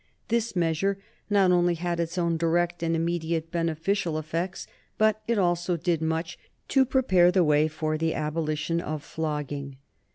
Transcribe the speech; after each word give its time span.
This 0.29 0.55
measure 0.55 0.97
not 1.29 1.51
only 1.51 1.75
had 1.75 1.99
its 1.99 2.17
own 2.17 2.35
direct 2.35 2.81
and 2.81 2.95
immediate 2.95 3.51
beneficial 3.51 4.17
effects, 4.17 4.65
but 4.97 5.21
it 5.27 5.37
also 5.37 5.77
did 5.77 6.01
much 6.01 6.39
to 6.69 6.85
prepare 6.85 7.31
the 7.31 7.43
way 7.43 7.67
for 7.67 7.99
the 7.99 8.15
abolition 8.15 8.81
of 8.81 9.03
flogging. 9.03 9.77